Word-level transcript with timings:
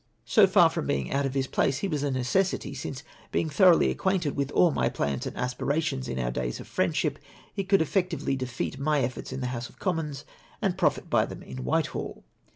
So 0.25 0.47
far 0.47 0.71
from 0.71 0.87
being 0.87 1.11
out 1.13 1.27
of 1.27 1.35
his 1.35 1.45
place, 1.45 1.77
he 1.77 1.87
was 1.87 2.01
a 2.01 2.09
necessity, 2.09 2.73
since 2.73 3.03
being 3.31 3.49
thoroughly 3.51 3.91
acquainted 3.91 4.35
with 4.35 4.49
all 4.53 4.71
my 4.71 4.89
plans 4.89 5.27
and 5.27 5.37
aspirations 5.37 6.07
in 6.07 6.17
our 6.17 6.31
days 6.31 6.59
of 6.59 6.65
friendship, 6.67 7.19
he 7.53 7.63
coidd 7.63 7.83
effec 7.83 8.09
tively 8.09 8.35
defeat 8.35 8.79
my 8.79 9.01
efforts 9.01 9.31
in 9.31 9.41
the 9.41 9.47
House 9.53 9.69
of 9.69 9.77
Commons 9.77 10.25
and 10.59 10.75
profit 10.75 11.07
by 11.07 11.27
them 11.27 11.43
in 11.43 11.63
Whitehall. 11.63 12.23